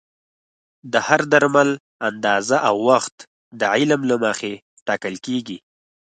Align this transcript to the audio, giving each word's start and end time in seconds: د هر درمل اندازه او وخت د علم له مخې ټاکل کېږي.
د 0.91 0.93
هر 1.07 1.21
درمل 1.33 1.69
اندازه 2.09 2.57
او 2.69 2.75
وخت 2.89 3.15
د 3.59 3.61
علم 3.73 4.01
له 4.11 4.15
مخې 4.25 4.53
ټاکل 4.87 5.15
کېږي. 5.25 5.57